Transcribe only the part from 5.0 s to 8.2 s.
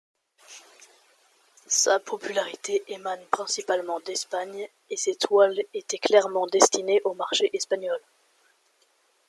toiles étaient clairement destinées au marché espagnol.